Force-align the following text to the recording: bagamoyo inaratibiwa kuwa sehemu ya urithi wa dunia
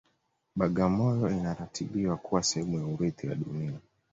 bagamoyo 0.55 1.25
inaratibiwa 1.31 2.17
kuwa 2.17 2.43
sehemu 2.43 2.79
ya 2.79 2.85
urithi 2.85 3.27
wa 3.27 3.35
dunia 3.35 3.73